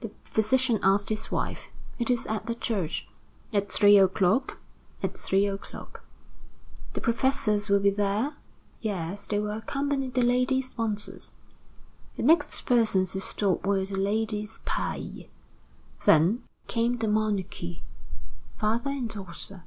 [0.00, 1.66] the physician asked his wife.
[1.98, 3.06] "It is at the church."
[3.52, 4.56] "At three o'clock?"
[5.02, 6.02] "At three o'clock."
[6.94, 8.32] "The professors will be there?"
[8.80, 11.34] "Yes, they will accompany the lady sponsors."
[12.16, 15.24] The next persons to stop were the ladies Paille.
[16.06, 17.80] Then, came the Monecus,
[18.56, 19.64] father and daughter.